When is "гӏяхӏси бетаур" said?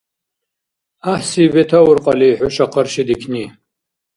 1.03-1.97